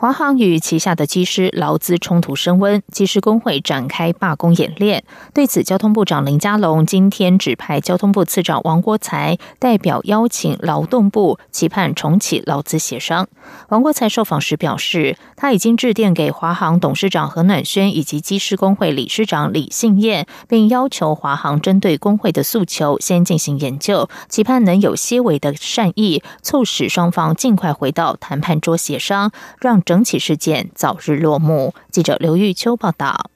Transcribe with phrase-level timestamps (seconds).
[0.00, 5.02] 华航与旗下的机师劳资冲突升温，机师工会展开罢工演练。
[5.34, 13.26] 对此，交通部长林佳龙今天指派交通部次长王国才代表邀请劳动部，期盼重启劳资协商。
[13.70, 29.82] 王国才受访时表示，他已经致电给华航董事长何暖轩以及机师工会理事长李信燕，并要求华航针对工会的诉求先进行研究，期盼能有些微的善意，促使双方尽快回到谈判桌协商，让。
[29.88, 31.72] 整起事件早日落幕。
[31.90, 33.30] 记者刘玉秋报道。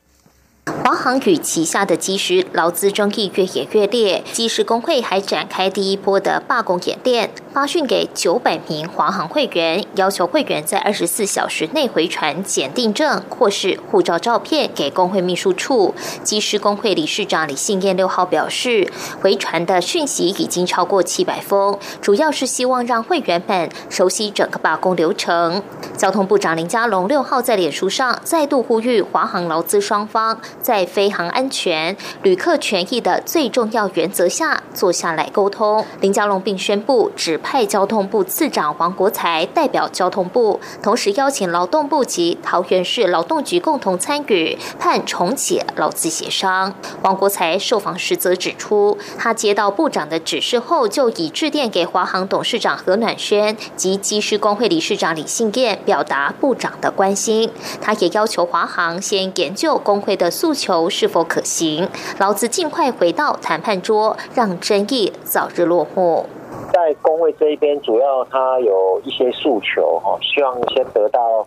[0.85, 15.95] 华航与旗下的机师劳资争议越演越烈，机师工会还展开第一波的罢工演练，发讯给九百名华航会员，要求会员在二十四小时内回传检定证或是护照照片给工会秘书处。
[16.23, 25.63] 机师工会理事长李信燕六号表示，回传的讯息已经超过七百封，主要是希望让会员们熟悉整个罢工流程。
[25.95, 30.41] 交通部长林佳龙六号在脸书上再度呼吁华航劳资双方。
[30.63, 35.85] 在飞航安全、旅客权益的最重要原则下，坐下来沟通。
[36.01, 46.75] 林佳龙并宣布指派交通部次长王国才代表交通部，同时邀请劳动部及桃园市劳动局共同参与，盼重启劳资协商。
[47.03, 57.51] 王国才受访时则指出，他接到部长的指示后，就已致电给华航董事长何暖轩及机师工会理事长李信燕，表达部长的关心。
[57.81, 60.31] 他也要求华航先研究工会的。
[60.33, 61.89] 诉求是否可行？
[62.19, 66.27] 劳资尽快回到谈判桌，让争议早日落幕。
[66.73, 71.47] 在工位这一边，主要他有一些诉求哈，希望先得到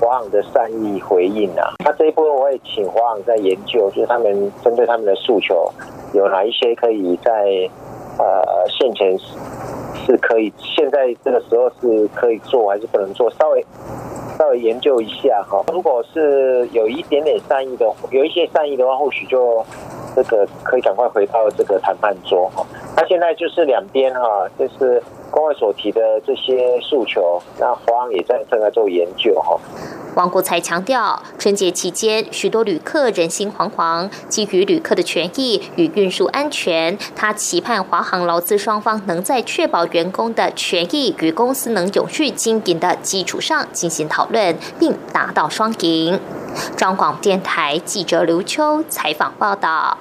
[0.00, 1.74] 华航的善意回应啊。
[1.84, 5.70] 那这一部分我也请华航在研究，就是他们针对他们的诉求，
[6.14, 7.30] 有哪一些可以在
[8.18, 9.18] 呃现前
[9.94, 13.30] 是可以，现在这个时候是可以做还是不能做？
[13.32, 13.64] 稍微。
[14.38, 19.64] 稍微研究一下哈，如果是有一点点善意的，有一些善意的话，或许就
[20.14, 22.64] 这个可以赶快回到这个谈判桌哈。
[22.96, 29.58] 那现在就是两边哈，就是工会所提的这些诉求，那华航也在正在做研究哈。
[30.14, 46.20] 王国才强调，春节期间许多旅客人心惶惶，基于旅客的权益与运输安全，他期盼华航劳资双方能在确保员工的权益与公司能永续经营的基础上进行讨论，并达到双赢。
[46.76, 49.96] 中广电台记者刘秋采访报道。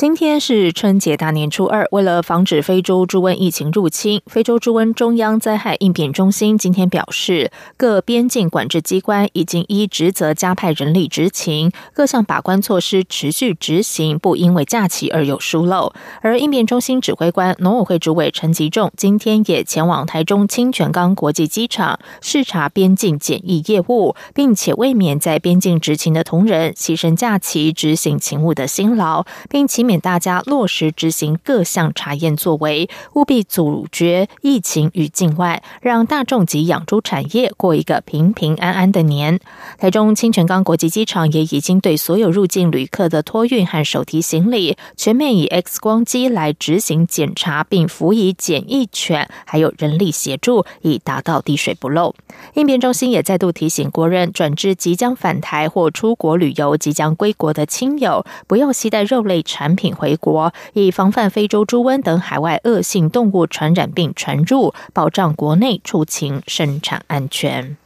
[0.00, 15.92] 今天是春节大年初二，为了防止非洲猪瘟疫情入侵，非洲猪瘟中央灾害应变中心今天表示，各边境管制机关已经依职责加派人力执勤，各项把关措施持续执行，不因为假期而有疏漏。
[16.22, 29.89] 而应变中心指挥官农委会主委陈吉仲今天也前往台中清泉岗国际机场视察边境检疫业务，并且为免在边境执勤的同仁牺牲假期执行勤务的辛劳，并且。
[29.90, 39.40] 免大家落实执行各项查验作为，务必阻绝疫情与境外，让大众及养猪产业过一个平平安安的年。
[39.78, 52.14] 台中清泉岗国际机场也已经对所有入境旅客的托运和手提行李，全面以 X 光机来执行检查，并辅以检疫犬还有人力协助，以达到滴水不漏。
[52.54, 59.79] 应变中心也再度提醒国人，转至即将返台或出国旅游、即将归国的亲友，不要携带肉类产品。
[59.80, 67.78] 品回国，以防范非洲猪瘟等海外恶性动物传染病传入，保障国内畜禽生产安全。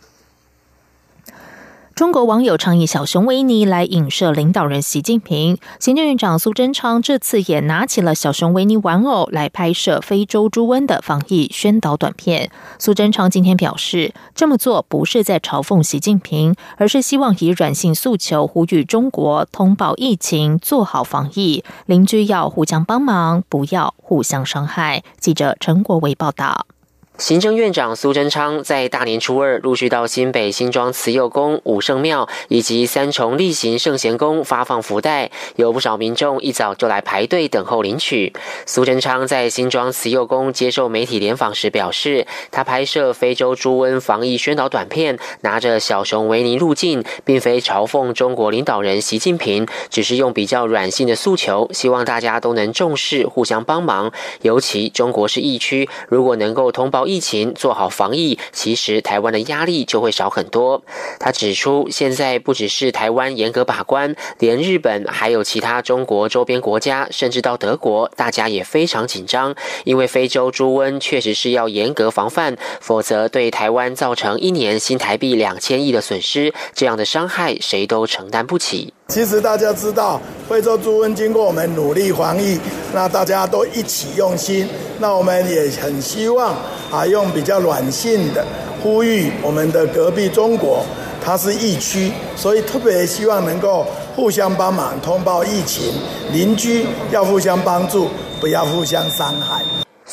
[1.94, 12.50] 中国网友倡议小熊维尼来影射领导人习近平，行政院长苏贞昌这次也拿起了小熊维尼玩偶来拍摄非洲猪瘟的防疫宣导短片。
[12.80, 25.04] 苏贞昌今天表示，这么做不是在嘲讽习近平，而是希望以软性诉求呼吁中国通报疫情，做好防疫，邻居要互相帮忙，不要互相伤害。
[25.20, 26.66] 记者陈国维报道。
[27.16, 38.32] 行政院长苏贞昌在大年初二陆续到新北新庄慈幼宫、武圣庙以及三重例行圣贤宫发放福袋，有不少民众一早就来排队等候领取。
[38.66, 54.10] 苏贞昌在新庄慈幼宫接受媒体联访时表示，他拍摄非洲猪瘟防疫宣导短片，拿着小熊维尼入境，并非嘲讽中国领导人习近平，只是用比较软性的诉求，希望大家都能重视、互相帮忙。
[54.42, 57.03] 尤其中国是疫区，如果能够通报。
[57.06, 60.82] 疫情做好防疫，其实台湾的压力就会少很多。
[61.18, 69.54] 他指出，现在不只是台湾严格把关，连日本还有其他中国周边国家，甚至到德国，大家也非常紧张。
[69.84, 78.92] 因为非洲猪瘟确实是要严格防范，否则对台湾造成一年新台币两千亿的损失，这样的伤害谁都承担不起。
[79.08, 82.58] 其实大家知道，非洲猪瘟经过我们努力防疫，
[82.92, 84.68] 那大家都一起用心，
[84.98, 86.54] 那我们也很希望
[86.90, 88.44] 啊，用比较软性的
[88.82, 90.84] 呼吁我们的隔壁中国，
[91.22, 93.86] 它是疫区，所以特别希望能够
[94.16, 95.92] 互相帮忙通报疫情，
[96.32, 98.08] 邻居要互相帮助，
[98.40, 99.63] 不要互相伤害。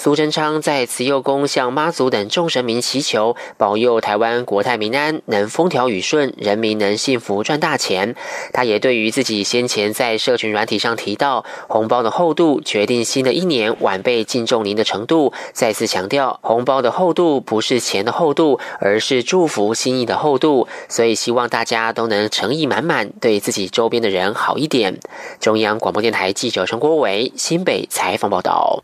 [0.03, 8.15] 苏贞昌在慈幼宫向妈祖等众神明祈求，保佑台湾国泰民安，能风调雨顺，人民能幸福赚大钱。
[8.51, 20.67] 他也对于自己先前在社群软体上提到红包的厚度决定新的一年晚辈敬重您的程度，再次强调红包的厚度不是钱的厚度，而是祝福心意的厚度。
[20.89, 24.99] 所以希望大家都能诚意满满，对自己周边的人好一点。
[25.39, 28.81] 中央广播电台记者陈国伟新北采访报道。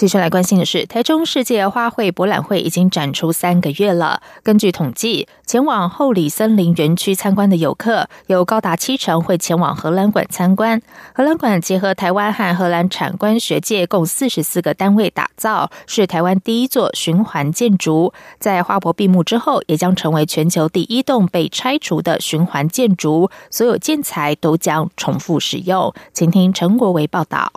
[0.00, 4.22] 接下来关心的是，台中世界花卉博览会已经展出三个月了。
[4.42, 10.80] 根据统计，前往后里森林园区参观的游客有高达七成会前往荷兰馆参观。
[11.14, 18.14] 荷兰馆结合台湾和荷兰产官学界共四十四个单位打造，是台湾第一座循环建筑。
[18.38, 25.92] 在花博闭幕之后，也将成为全球第一栋被拆除的循环建筑，所有建材都将重复使用。
[26.14, 27.52] 请听陈国维报道。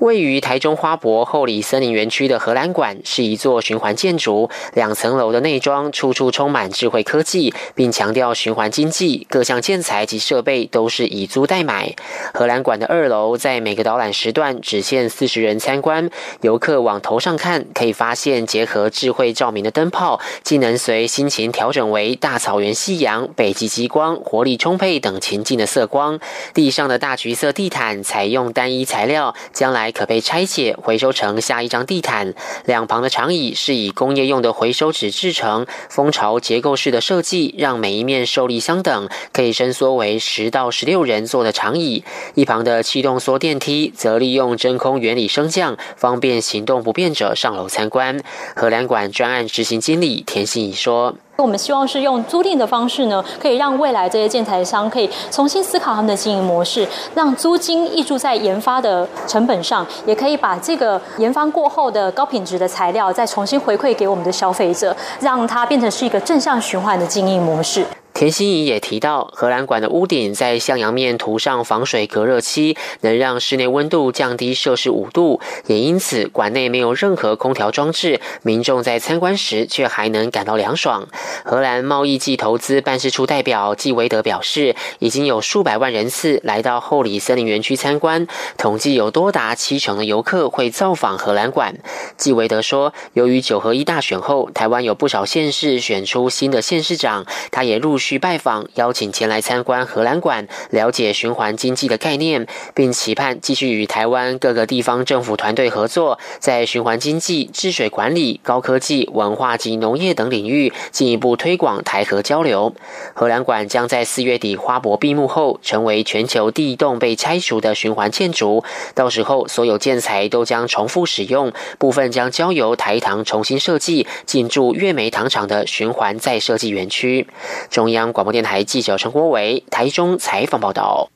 [0.00, 9.24] 位于台中花博后里森林园区的荷兰馆是一座循环建筑，两层楼的内装处处充满智慧科技，并强调循环经济。
[9.30, 11.94] 各项建材及设备都是以租代买。
[12.34, 16.10] 荷兰馆的二楼在每个导览时段只限四十人参观，
[16.42, 26.18] 游客往头上看，可以发现结合智慧照明的灯泡，既能随心情调整为大草原、夕阳、北极极光、活力充沛等情境的色光。
[26.52, 29.83] 地上的大橘色地毯采用单一材料，将来。
[29.84, 32.32] 还可被拆解回收成下一张地毯。
[32.64, 42.02] 两旁的长椅是以工业用的回收纸制成，蜂巢结构式的设计让每一面受力相等，可以伸缩为十到十六人坐的长椅。
[42.34, 48.18] 一旁的气动缩电梯则利用真空原理升降，方便行动不便者上楼参观。
[48.56, 51.14] 荷兰馆专案执行经理田心怡说。
[51.36, 67.84] 我们希望是用租赁的方式呢，可以让未来这些建材商可以重新思考他们的经营模式，让租金溢注在研发的成本上，也可以把这个研发过后的高品质的材料再重新回馈给我们的消费者，让它变成是一个正向循环的经营模式。
[68.14, 81.08] 田心怡也提到，荷兰馆的屋顶在向阳面涂上防水隔热漆，能让室内温度降低摄氏五度，也因此馆内没有任何空调装置，民众在参观时却还能感到凉爽。
[81.44, 91.76] 荷兰贸易暨投资办事处代表季维德表示，已经有数百万人次来到后里森林园区参观，统计有多达七成的游客会造访荷兰馆。
[92.16, 97.98] 季维德说，由于九合一大选后，台湾有不少县市选出新的县市长，他也入。
[98.04, 112.74] 去拜访，邀请前来参观荷兰馆，了解循环经济的概念，并期盼继续与台湾各个地方政府团队合作，在循环经济、治水管理、高科技、文化及农业等领域进一步推广台河交流。
[113.14, 118.62] 荷兰馆将在四月底花博闭幕后，成为全球第一栋被拆除的循环建筑。
[118.94, 127.26] 到时候，所有建材都将重复使用，部分将交由台糖重新设计，进驻月梅糖厂的循环再设计园区。
[127.70, 127.93] 中。
[127.94, 131.08] 央广播电台记者陈国伟台中采访报道。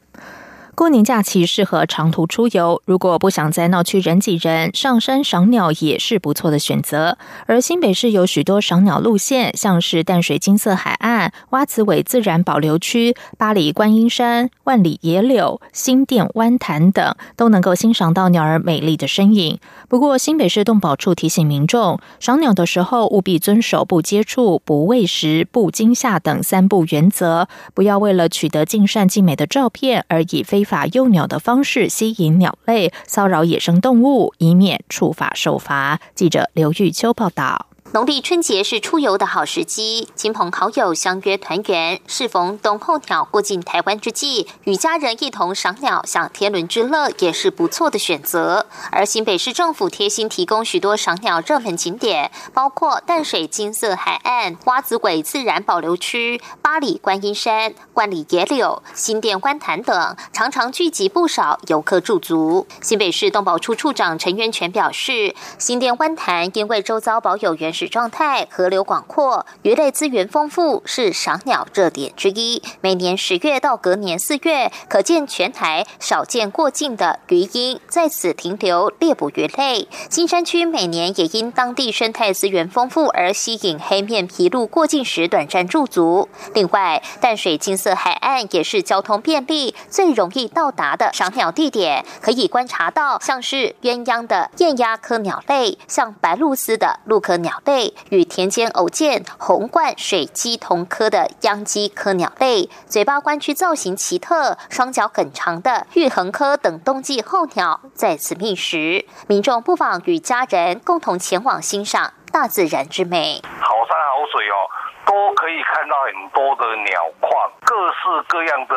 [0.78, 7.18] 过年假期适合长途出游，如果不想在闹区人挤人，上山赏鸟也是不错的选择。
[7.46, 19.58] 而新北市有许多赏鸟路线，像是淡水金色海岸、洼子尾自然保留区、八里观音山、万里野柳、新店湾潭等，都能够欣赏到鸟儿美丽的身影。
[19.88, 30.64] 不过，新北市动保处提醒民众，赏鸟的时候务必遵守不接触、不喂食、不惊吓等三不原则，不要为了取得尽善尽美的照片而以非。
[30.68, 35.98] 法诱鸟的方式吸引鸟类，骚扰野生动物，以免触法受罚。
[36.14, 37.68] 记者刘玉秋报道。
[37.94, 41.98] 农历春节是出游的好时机，亲朋好友相约团圆。
[42.06, 48.66] 适逢冬候鸟过境台湾之际，与家人一同赏鸟、享天伦之乐，也是不错的选择。
[48.90, 62.66] 而新北市政府贴心提供许多赏鸟热门景点，包括淡水金色海岸、蛙子鬼自然保留区、八里观音山、万里野柳、新店观潭等，常常聚集不少游客驻足。
[62.82, 67.72] 新北市动保处处长陈元全表示，新店湾潭因为周遭保有原。
[67.78, 72.60] 水状态，河流广阔，鱼类资源丰富，是赏鸟热点之一。
[72.80, 79.86] 每年十月到隔年四月，可见全台少见过境的鱼鹰在此停留猎捕鱼类。
[80.08, 86.28] 金山区每年也因当地生态资源丰富而吸引黑面琵鹭过境时短暂驻足。
[86.54, 97.62] 另外，淡水金色海岸也是交通便利、最容易到达的赏鸟地点，可以观察到像是鸳鸯的雁鸭科鸟类，像白鹭鸶的鹭科鸟。
[97.67, 97.67] 类
[98.08, 109.04] 与田间偶见红冠水鸡同科的秧鸡科鸟类，嘴巴弯曲造型奇特，双脚很长的玉衡科等冬季候鸟在此觅食。
[109.26, 113.42] 民众不妨与家人共同前往欣赏大自然之美。
[113.60, 114.56] 好山好水哦，
[115.04, 118.74] 都可以看到很多的鸟况，各式各样的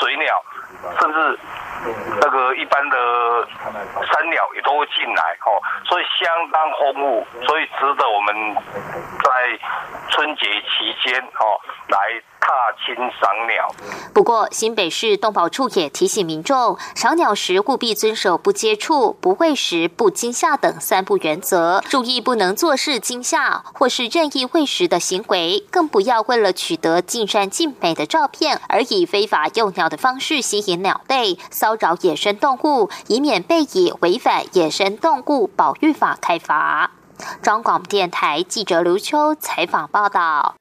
[0.00, 0.42] 水鸟，
[1.00, 1.38] 甚至。
[2.18, 2.96] 那个一般的
[4.10, 8.34] 山鸟也都会进来哦，所以相当丰富，所以值得我们
[9.22, 9.58] 在
[10.08, 12.20] 春节期间哦来。
[12.40, 12.52] 踏
[12.84, 13.74] 青赏鸟。
[14.12, 36.92] 不过，新北市动保处也提醒民众，赏鸟时务必遵守不接触、不喂食、不惊吓等三不原则，注意不能做事惊吓或是任意喂食的行为，更不要为了取得尽善尽美的照片而以非法诱鸟的方式吸引鸟类，骚扰野生动物，以免被以违反野生动物保育法开罚。
[37.42, 40.54] 中广电台记者刘秋采访报道。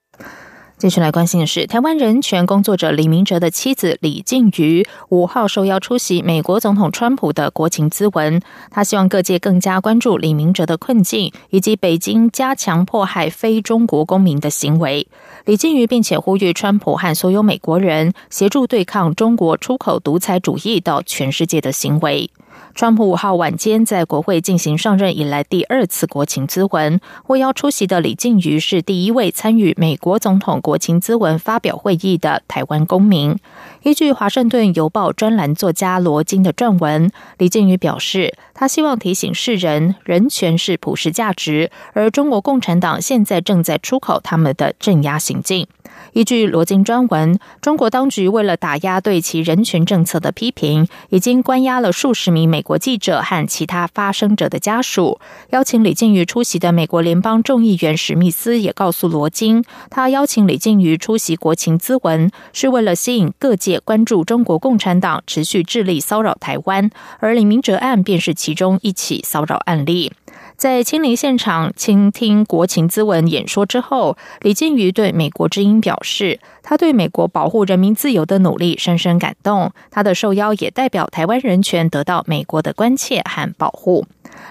[0.78, 8.42] 继续来关心的是，台湾人权工作者李明哲的妻子李静瑜五号受邀出席美国总统川普的国情咨文。
[8.70, 15.08] 他希望各界更加关注李明哲的困境，以及北京加强迫害非中国公民的行为。
[15.46, 22.30] 李静瑜并且呼吁川普和所有美国人协助对抗中国出口独裁主义到全世界的行为。
[22.74, 33.38] 川普五号晚间在国会进行上任以来第二次国情咨文，获邀出席的李静瑜是第一位参与美国总统国情咨文发表会议的台湾公民。
[33.84, 45.68] 依据《华盛顿邮报》专栏作家罗金的撰文，李静瑜表示，他希望提醒世人，人权是普世价值，而中国共产党现在正在出口他们的镇压行径。
[46.14, 55.20] 依据罗金专文，中国当局为了打压对其人权政策的批评，已经关押了数十名美国记者和其他发声者的家属。
[55.50, 70.12] 邀请李静瑜出席的美国联邦众议员史密斯也告诉罗金，他邀请李静瑜出席国情咨文，是为了吸引各界关注中国共产党持续致力骚扰台湾，而李明哲案便是其中一起骚扰案例。
[70.56, 79.72] 在亲临现场倾听国情咨文演说之后，李金瑜对美国之音表示，他对美国保护人民自由的努力深深感动。
[79.90, 84.06] 他的受邀也代表台湾人权得到美国的关切和保护。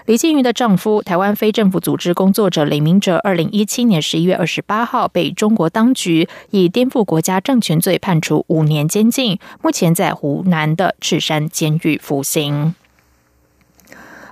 [0.05, 12.75] 李金瑜的丈夫，台湾非政府组织工作者李明哲，二零一七年十一月二十八号被中国当局以颠覆国家政权罪判处五年监禁，目前在湖南的赤山监狱服刑。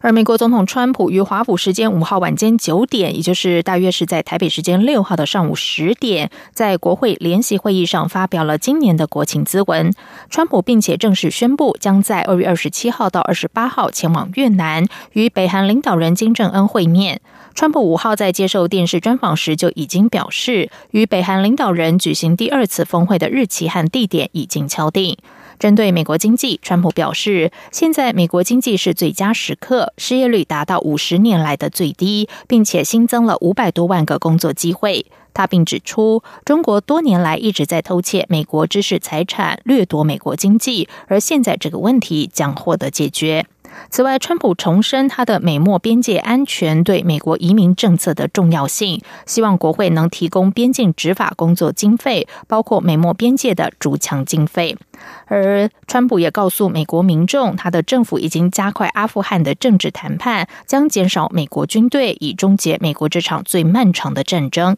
[0.03, 9.93] 而美国总统川普于华府时间五号晚间九点，也就是大约是在台北时间六号的上午十点，在国会联席会议上发表了今年的国情咨文。
[10.29, 17.21] 川普并且正式宣布，将在二月二十七号到二十八号前往越南与北韩领导人金正恩会面。
[17.55, 25.15] 川普五号在接受电视专访时就已经表示，与北韩领导人举行第二次峰会的日期和地点已经敲定。
[25.59, 35.05] 针对美国经济，川普表示，现在美国经济是最佳时刻，失业率达到五十年来的最低，并且新增了五百多万个工作机会。
[35.33, 43.45] 他并指出，中国多年来一直在偷窃美国知识财产，掠夺美国经济，而现在这个问题将获得解决。
[43.89, 54.77] 此外，川普重申他的美墨边界安全对美国移民政策的重要性，希望国会能提供边境执法工作经费，包括美墨边界的筑墙经费。
[55.25, 64.77] 而川普也告诉美国民众，他的政府已经加快阿富汗的政治谈判，将减少美国军队，以终结美国这场最漫长的战争。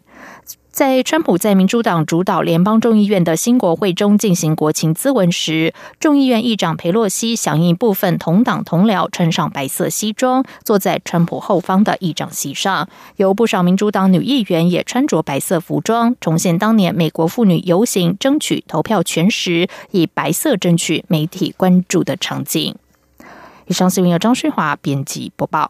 [0.76, 12.90] 在川普在民主党主导联邦众议院的新国会中进行国情咨文时，众议院议长佩洛西响应部分同党同僚穿上白色西装，坐在川普后方的议长席上。
[13.16, 22.76] 有不少民主党女议员也穿着白色服装，重现当年美国妇女游行争取投票权时以白色争取媒体关注的场景。
[23.68, 25.70] 以上新闻由张旭华编辑播报。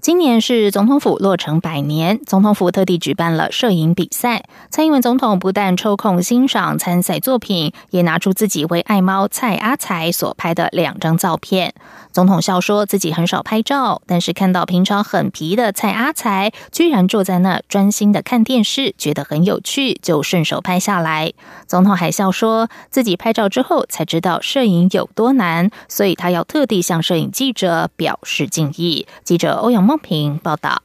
[0.00, 4.44] 今年是总统府落成百年，总统府特地举办了摄影比赛。
[4.70, 11.74] 蔡英文总统不但抽空欣赏参赛作品，也拿出自己为爱猫蔡阿才所拍的两张照片。
[12.12, 21.32] 总统笑说自己很少拍照，但是看到平常很皮的蔡阿才居然坐在那专心的看电视，觉得很有趣，就顺手拍下来。
[21.66, 29.04] 总统还笑说自己拍照之后才知道摄影有多难，所以他要特地向摄影记者表示敬意。
[29.24, 29.87] 记者欧阳。
[29.88, 30.82] 梦平报道。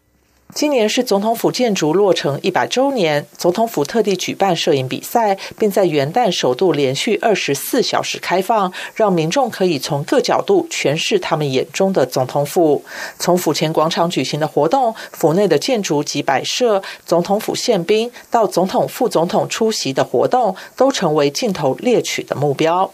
[0.56, 12.82] 今年是总统府建筑落成一百周年，总统府特地举办摄影比赛，并在元旦首度连续二十四小时开放，让民众可以从各角度诠释他们眼中的总统府。
[13.20, 22.90] 从府前广场举行的活动、府内的建筑及摆设、总统府宪兵到总统、副总统出席的活动，都成为镜头猎取的目标。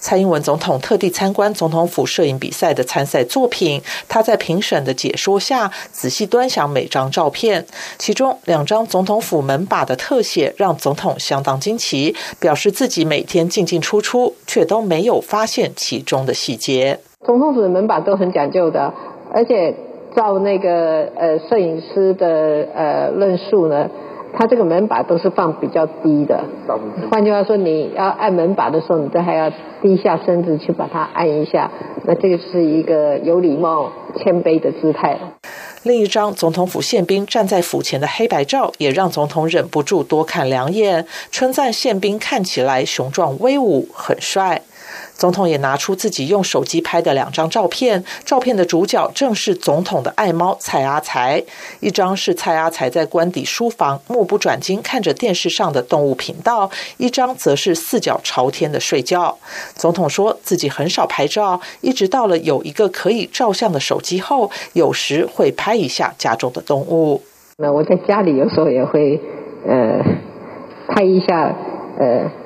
[0.00, 7.64] 蔡英文总统特地参观总统府摄影比赛的参赛作品，他在评审的解说下仔细端详每张照片，
[7.98, 16.98] 其中两张总统府门把的特写让总统相当惊奇，表示自己每天进进出出，却都没有发现其中的细节。
[17.24, 18.92] 总统府的门把都很讲究的，
[19.32, 19.74] 而且
[20.16, 23.88] 照那个呃摄影师的呃论述呢。
[24.32, 26.44] 它这个门把都是放比较低的，
[27.10, 29.50] 换句话说，你要按门把的时候，你都还要
[29.82, 31.70] 低下身子去把它按一下，
[32.04, 35.18] 那这个是一个有礼貌、谦卑的姿态。
[35.82, 44.62] 另一张总统府宪兵站在府前的黑白照，也让总统忍不住多看两眼，称赞宪兵看起来雄壮威武，很帅。
[45.14, 51.42] 总统也拿出自己用手机拍的两张照片，照片的主角正是总统的爱猫蔡阿才。
[51.80, 59.36] 一张是蔡阿才在官邸书房目不转睛看着电视上的动物频道，一张则是四脚朝天的睡觉。
[59.74, 67.22] 总统说自己很少拍照，一直到了有一个可以照相的手机后，有时会拍一下家中的动物。
[67.58, 69.20] 那我在家里有时候也会
[69.68, 70.02] 呃
[70.88, 71.54] 拍一下
[71.98, 72.39] 呃。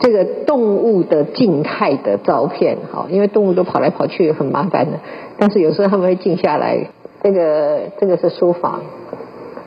[0.00, 4.98] 这个动物的静态的照片，好，因为动物都跑来跑去很麻烦的。
[5.38, 6.88] 但是有时候他们会静下来。
[7.22, 8.80] 这个这个是书房，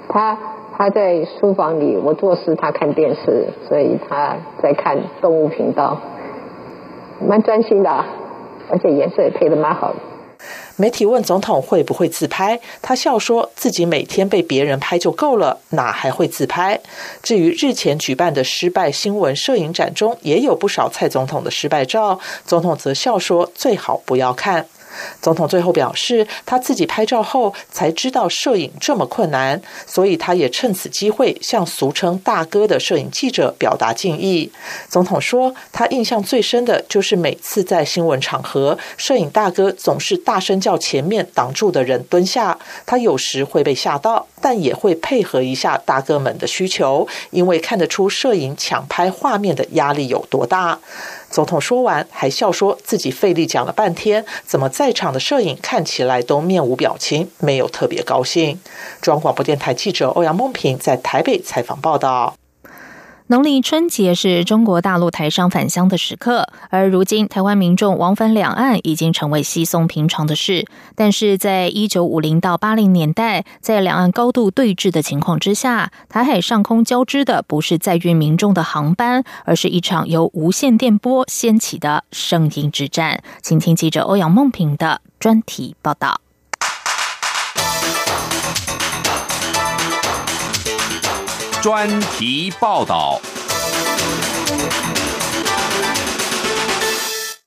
[0.09, 0.35] 他
[0.75, 5.99] 他在书房里，我做事，他看电视，所以他在看动物频道，
[7.23, 8.05] 蛮专心的，
[8.71, 9.95] 而且颜色也配的蛮好的。
[10.75, 16.79] 媒体问总统会不会自拍，他笑说自己每天被别人拍就够了，哪还会自拍？
[17.21, 24.67] 至于日前举办的失败新闻摄影展中，也有不少蔡总统的失败照，总统则笑说最好不要看。
[25.21, 34.51] 总统最后表示，他自己拍照后才知道摄影这么困难，所以他也趁此机会向俗称“大哥”的摄影记者表达敬意。
[34.89, 50.79] 总统说，他印象最深的就是每次在新闻场合，摄影大哥总是大声叫前面挡住的人蹲下，他有时会被吓到，但也会配合一下大哥们的需求，因为看得出摄影抢拍画面的压力有多大。
[51.33, 58.59] 总统说完，还笑说自己费力讲了半天，怎么在场的摄影看起来都面无表情，没有特别高兴。
[59.01, 62.35] 中央广播电台记者欧阳梦平在台北采访报道。
[63.27, 70.67] 农历春节是中国大陆台商返乡的时刻，而如今台湾民众往返两岸已经成为稀松平常的事。
[70.93, 83.23] 但是在一九五零到八零年代，在两岸高度对峙的情况之下，台海上空交织的不是载运民众的航班，而是一场由无线电波掀起的声音之战。
[83.41, 86.22] 请听记者欧阳梦平的专题报道。
[91.63, 93.21] 专题报道。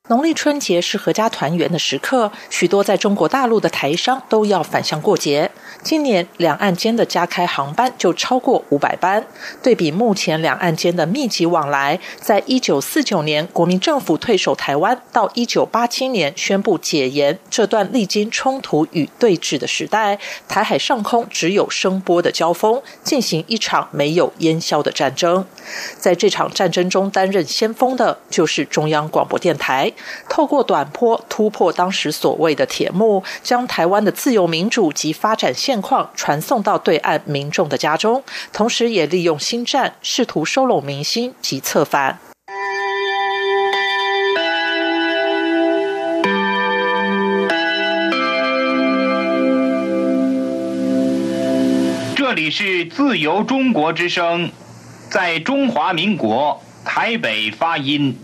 [0.09, 5.50] 农历春节是阖家团圆的时刻，许多在中国大陆的台商都要返乡过节。
[5.87, 9.25] 今年两岸间的加开航班就超过五百班。
[9.62, 20.18] 对比目前两岸间的密集往来，在一九四九年国民政府退守台湾，到一九八七年宣布解严这段历经冲突与对峙的时代，
[20.49, 25.46] 台海上空只有声波的交锋，进行一场没有烟消的战争。
[25.96, 29.92] 在这场战争中担任先锋的，就是中央广播电台。
[30.29, 42.18] 透过短波突破当时所谓的铁幕，将台湾的自由民主及发展现况传送到对岸民众的家中，同时也利用新战试图收拢民心及策反。
[52.16, 54.50] 这里是自由中国之声，
[55.10, 58.18] 在中华民国台北发音。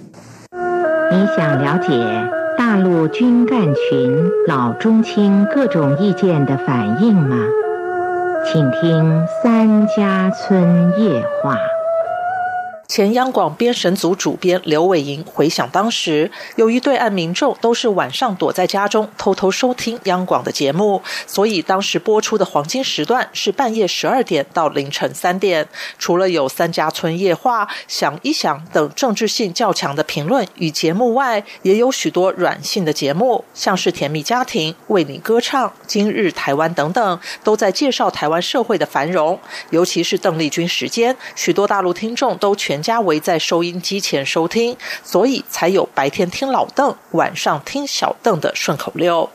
[1.13, 7.37] 你想了解大陆军干群老中青各种意见的反应吗？
[8.45, 11.57] 请听三家村夜话。
[12.95, 25.67] 前央广编审组主编刘伟莹回想当时，由于对岸民众都是晚上躲在家中偷偷收听央广的节目，所以当时播出的黄金时段是半夜十二点到凌晨三点。
[25.99, 39.41] 除了有三家村夜话、想一想等政治性较强的评论与节目外，也有许多软性的节目，像是甜蜜家庭、为你歌唱、今日台湾等等，都在介绍台湾社会的繁荣。
[39.71, 42.82] 尤其是邓丽君时间，许多大陆听众都全。
[42.83, 49.31] 家围在收音机前收听，所以才有白天听老邓，晚上听小邓的顺口溜。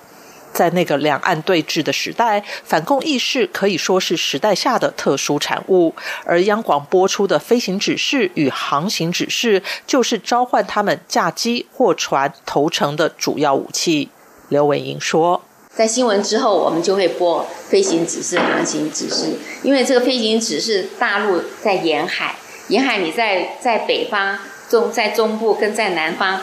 [0.53, 5.93] 在那个两岸对峙的时代，反共意识可以说是时代下的特殊产物，
[6.25, 14.09] 而央广播出的飞行指示与航行指示，就是召唤他们驾机或船投诚的主要武器。
[14.49, 15.43] 刘伟英说
[15.75, 22.35] ：“在新闻之后，我们就会播飞行指示、航行指示，因为这个飞行指示，大陆在沿海。”
[22.67, 24.37] 沿海，你在在北方、
[24.69, 26.41] 中在中部跟在南方，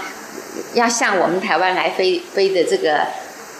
[0.72, 3.06] 要向我们台湾来飞飞的这个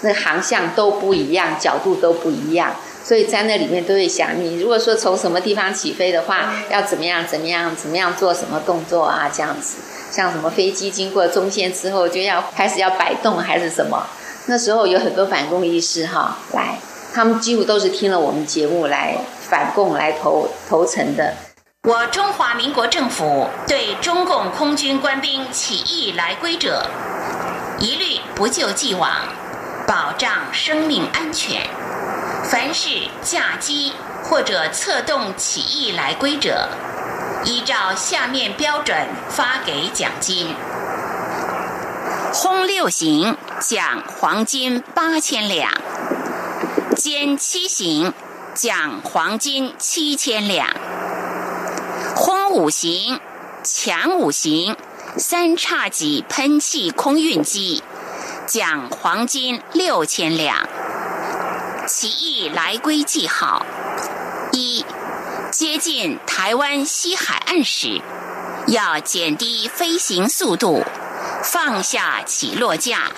[0.03, 2.75] 那航向都不一样，角度都不一样，
[3.05, 9.31] 所以在那里面都会想，你如果说从什么地方起飞的话，要怎么样怎么样怎么样做什么动作啊？
[9.31, 9.77] 这样子，
[10.11, 14.07] 像什么飞机经过中线之后就要开始要摆动还是什么？
[14.47, 16.79] 那时候有很多反共意识哈，来，
[17.13, 19.17] 他们几乎都是听了我们节目来
[19.49, 21.35] 反共来投投诚的。
[21.87, 26.89] 我中华民国政府对中共空军官兵起义来归者，
[27.79, 29.11] 一律不救既往，
[29.87, 31.61] 保障生命安全。
[32.45, 32.89] 凡是
[33.21, 33.93] 驾机
[34.23, 36.71] 或者策动起义来归者，
[37.45, 38.97] 依照下面标准
[39.29, 40.57] 发给奖金：
[42.33, 45.71] 轰六型奖黄金八千两，
[46.97, 48.15] 歼七型
[48.55, 50.67] 奖黄金七千两。
[52.55, 53.19] 五型、
[53.65, 54.77] 强五型
[55.17, 57.83] 三叉戟喷气空运机，
[58.47, 60.69] 奖黄金六千两。
[61.89, 63.67] 起义来归记号：
[64.53, 64.87] 一、
[65.51, 68.01] 接近台湾西海岸时，
[68.69, 70.85] 要减低飞行速度，
[71.43, 73.11] 放下起落架，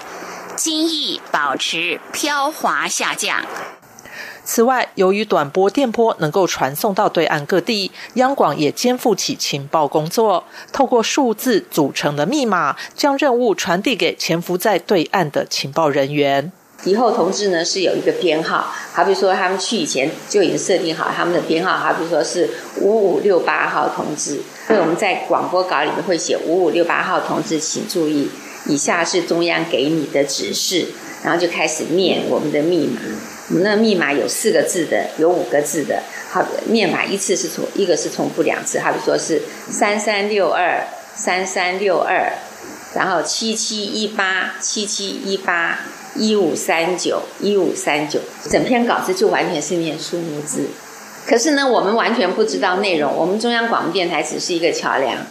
[0.57, 3.45] 襟翼保持飘滑下降。
[4.47, 16.53] 此外，由于短波电波能够传送到对岸各地，央广也肩负起情报工作，透过数字组成的密码，将任务传递给潜伏在对岸的情报人员。
[16.85, 22.49] 敌后同志呢是有一个编号，好比说他们去以前就已经设定好他们的编号，好比说是
[22.81, 28.31] 五五六八号同志，所以我们在广播稿里面会写五五六八号同志，请注意，
[28.67, 30.87] 以下是中央给你的指示，
[31.25, 33.01] 然后就开始念我们的密码。
[33.49, 36.03] 我们那密码有四个字的，有五个字的。
[36.31, 38.81] 好，密码一次是重，一个是重复两次。
[38.81, 42.33] 好比说是三三六二三三六二，
[42.95, 45.79] 然后七七一八七七一八
[46.17, 48.19] 一五三九一五三九，
[48.51, 50.67] 整篇稿子就完全是念数目字。
[51.25, 53.15] 可是呢，我们完全不知道内容。
[53.15, 55.25] 我们中央广播电台只是一个桥梁。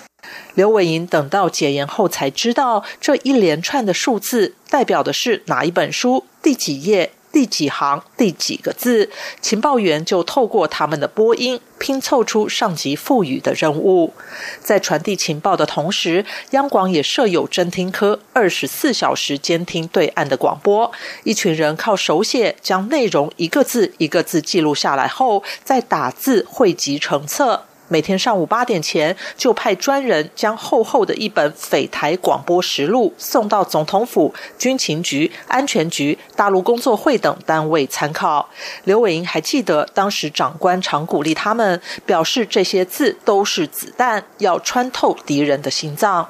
[0.54, 7.12] 刘伟莹等到解严后才知道，这一连串的数字代表的是哪一本书第几页。
[7.36, 9.10] 第几行第几个字，
[9.42, 14.14] 情报员就透过他们的播音拼凑出上级赋予的任务。
[14.62, 20.90] 在传递情报的同时，央广也设有侦听科，二十四小时监听对岸的广播。
[21.26, 27.66] 一群人靠手写将内容一个字一个字记录下来后，再打字汇集成册。
[27.88, 38.50] 每天上午八点前就派专人将厚厚的一本匪台广播实录送到总统府、军情局、安全局、大陆工作会等单位参考。
[38.86, 46.28] 刘伟英还记得，当时长官常鼓励他们，表示这些字都是子弹，要穿透敌人的心脏。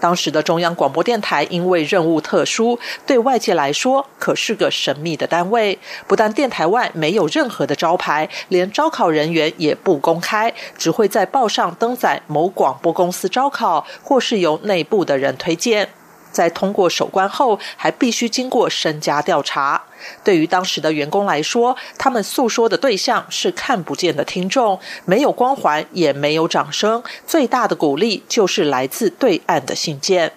[0.00, 5.78] 当时的中央广播电台因为任务特殊，对外界来说可是个神秘的单位。
[6.06, 15.88] 不但电台外没有任何的招牌，连招考人员也不公开，只会在报上登载某广播公司招考，或是由内部的人推荐。
[16.30, 19.82] 在通过首关后，还必须经过身家调查。
[20.22, 30.32] 对于当时的员工来说，他们诉说的对象是看不见的听众，没有光环，也没有掌声，最大的鼓励就是来自对岸的信件。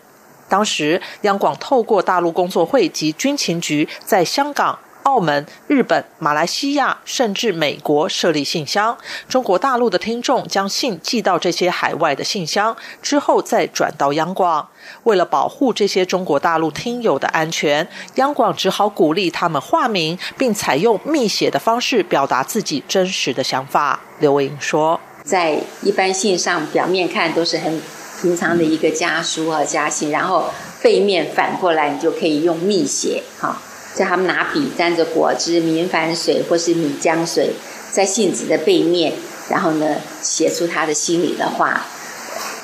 [0.49, 4.79] 当时，央广透过大陆工作会及军情局在香港。
[5.03, 14.67] 澳门、日本、马来西亚，甚至美国设立信箱，中国大陆的听众将信寄到这些海外的信箱，之后再转到央广。
[15.03, 23.99] 为了保护这些中国大陆听友的安全，央广只好鼓励他们化名，并采用密写的方式表达自己真实的想法。
[24.19, 27.81] 刘伟英说：“在一般信上，表面看都是很
[28.21, 33.59] 平常的一个家书和家信，然后背面反过来，你就可以用密写，哈。”
[33.95, 37.51] 叫他们拿笔沾着果汁、明矾水或是米浆水，
[37.91, 39.13] 在信纸的背面，
[39.49, 41.85] 然后呢写出他的心里的话。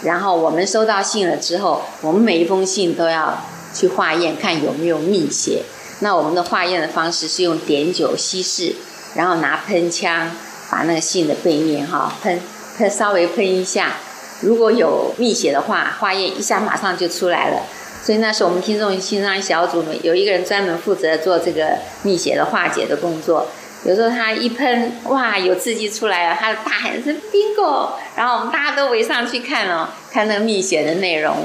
[0.03, 5.63] 然后我们收到信了之后，我们每一封信都要去化验，看有没有密写。
[5.99, 8.75] 那我们的化验的方式是用碘酒稀释，
[9.15, 10.31] 然后拿喷枪
[10.69, 12.39] 把那个信的背面哈喷
[12.77, 13.95] 喷稍微喷一下，
[14.41, 17.63] 如果有密写的话，化验一下马上就出来了。
[18.01, 23.45] 所以那是我们听众欣赏小组有一个人专门负责做这个密写的化解的工作。
[23.85, 31.35] 有时候他一喷，哇，有字迹出来了，他大喊一声 bingo，然后我们大家都围上去看了，看那个密写的内容。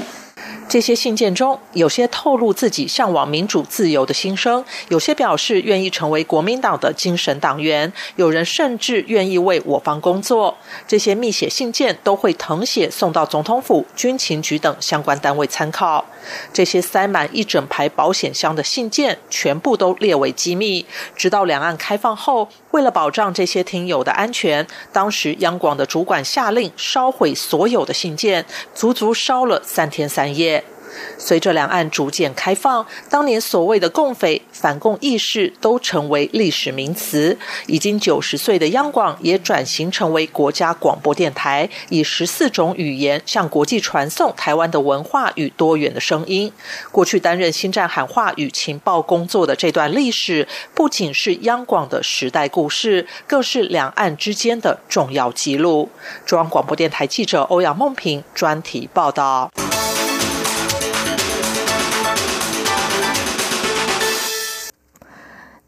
[0.69, 10.57] 这些信件中，有些透露自己向往民主自由的心声，有些表示愿意成为国民党的精神党员，有人甚至愿意为我方工作。
[10.89, 16.07] 这些密写信件都会誊写送到总统府、军情局等相关单位参考。
[16.53, 20.85] 这些塞满一整排保险箱的信件，全部都列为机密。
[21.17, 30.65] 直到两岸开放后，为了保障这些听友的安全，当时央广的主管下令烧毁所有的信件，足足烧了三天三夜。
[31.19, 37.37] 随着两岸逐渐开放，当年所谓的共匪、反共意识都成为历史名词。
[37.67, 46.53] 已经九十岁的央广也转型成为国家广播电台，以十四种语言向国际传送台湾的文化与多元的声音。
[46.91, 55.89] 过去担任新战喊话与情报工作的这段历史，不仅是央广的时代故事，更是两岸之间的重要记录。
[56.27, 59.62] 中央广播电台记者欧阳梦平专题报道。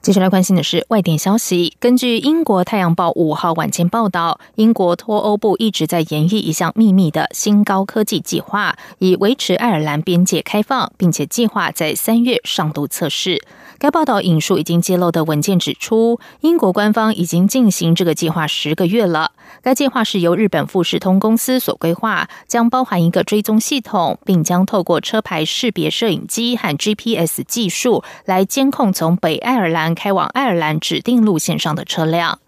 [0.04, 1.78] 接下来关心的是外电消息。
[1.80, 13.42] 根据英国《太阳报》五号晚间报道，英国脱欧部一直在研议一项秘密的新高科技计划，以维持爱尔兰边界开放，并且计划在三月上路测试。
[13.78, 19.32] 该报道引述已经揭露的文件指出，英国官方已经进行这个计划十个月了。
[19.62, 32.38] 该计划是由日本富士通公司所规划，将包含一个追踪系统，并将透过车牌识别摄影机和 GPS 技术来监控从北爱尔兰开往爱尔兰指定路线上的车辆。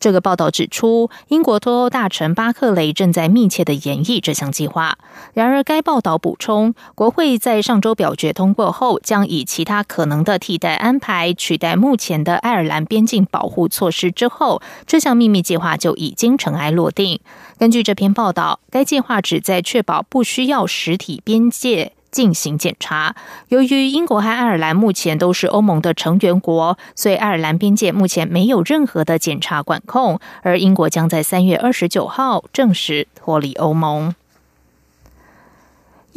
[0.00, 4.96] 这个报道指出，英国脱欧大臣巴克雷正在密切的研议这项计划。
[5.34, 17.18] 然而，该报道补充，国会在上周表决通过后，将以其他可能的替代安排取代目前的爱尔兰边境保护措施之后，这项秘密计划就已经尘埃落定。
[17.58, 21.94] 根据这篇报道，该计划旨在确保不需要实体边界。
[22.18, 23.14] 进行检查。
[23.46, 30.18] 由于英国和爱尔兰目前都是欧盟的成员国，所以爱尔兰边界目前没有任何的检查管控。
[30.42, 34.16] 而英国将在三月二十九号正式脱离欧盟。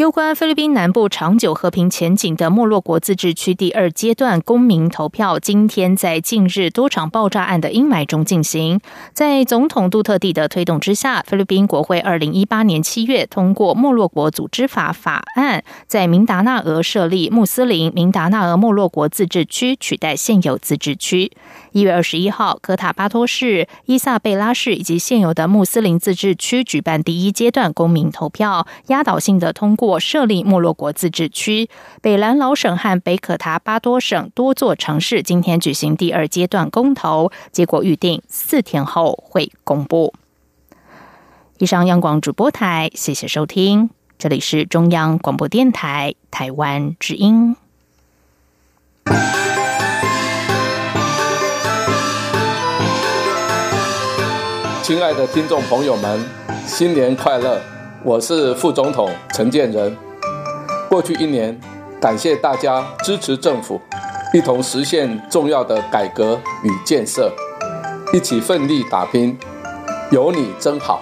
[0.01, 8.81] 有关菲律宾南部长久和平前景的莫洛国自治区第二阶段公民投票，今天在近日多场爆炸案的阴霾中进行。
[9.13, 21.31] 在总统杜特地的推动之下，菲律宾国会二零一八年七月通过莫洛国组织法法案，在明达纳俄设立穆斯林明达纳俄莫洛国自治区，取代现有自治区。
[21.73, 29.90] 一月二十一号，科塔巴托市、伊萨贝拉市以及现有的穆斯林自治区举办第一阶段公民投票，压倒性的通过。
[29.99, 31.69] 设立莫洛国自治区，
[32.01, 40.13] 北兰老省和北可塔巴多省多座城市今天举行第二阶段公投，结果预定四天后会公布。
[41.57, 47.55] 以上央广主播台，谢谢收听，这里是中央广播电台台湾之音。
[54.81, 56.25] 亲爱的听众朋友们，
[56.65, 57.61] 新年快乐！
[58.03, 59.95] 我是副总统陈建仁。
[60.89, 61.55] 过去一年，
[62.01, 63.79] 感谢大家支持政府，
[64.33, 67.31] 一同实现重要的改革与建设，
[68.11, 69.37] 一起奋力打拼，
[70.09, 70.99] 有你真好。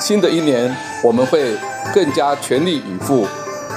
[0.00, 1.56] 新的一年，我们会
[1.92, 3.26] 更加全力以赴，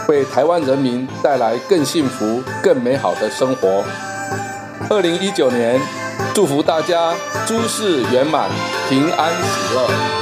[0.08, 3.84] 为台湾人民带来更幸福、更美好的生活。
[4.88, 5.82] 二零一九年，
[6.36, 7.16] 祝福大家
[7.48, 8.52] 诸事圆满、
[8.88, 10.19] 平安喜乐。